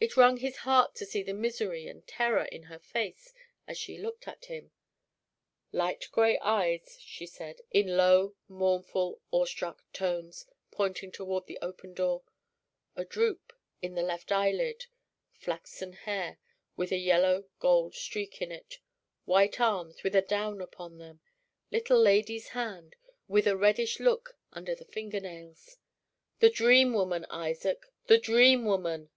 It 0.00 0.16
wrung 0.16 0.36
his 0.36 0.58
heart 0.58 0.94
to 0.94 1.04
see 1.04 1.24
the 1.24 1.34
misery 1.34 1.88
and 1.88 2.06
terror 2.06 2.44
in 2.44 2.62
her 2.70 2.78
face 2.78 3.34
as 3.66 3.76
she 3.76 3.98
looked 3.98 4.28
at 4.28 4.44
him. 4.44 4.70
"Light 5.72 6.04
gray 6.12 6.38
eyes," 6.38 6.98
she 7.00 7.26
said, 7.26 7.60
in 7.72 7.96
low, 7.96 8.36
mournful, 8.46 9.20
awe 9.32 9.44
struck 9.44 9.82
tones, 9.92 10.46
pointing 10.70 11.10
toward 11.10 11.46
the 11.46 11.58
open 11.60 11.94
door; 11.94 12.22
"a 12.94 13.04
droop 13.04 13.52
in 13.82 13.96
the 13.96 14.02
left 14.04 14.30
eyelid; 14.30 14.86
flaxen 15.32 15.94
hair, 15.94 16.38
with 16.76 16.92
a 16.92 17.04
gold 17.04 17.04
yellow 17.64 17.90
streak 17.90 18.40
in 18.40 18.52
it; 18.52 18.78
white 19.24 19.60
arms, 19.60 20.04
with 20.04 20.14
a 20.14 20.22
down 20.22 20.60
upon 20.60 20.98
them; 20.98 21.18
little 21.72 21.98
lady's 22.00 22.50
hand, 22.50 22.94
with 23.26 23.48
a 23.48 23.56
reddish 23.56 23.98
look 23.98 24.38
under 24.52 24.76
the 24.76 24.84
finger 24.84 25.18
nails 25.18 25.76
The 26.38 26.50
Dream 26.50 26.92
Woman, 26.94 27.26
Isaac, 27.30 27.84
the 28.06 28.18
Dream 28.18 28.64
Woman!" 28.64 29.10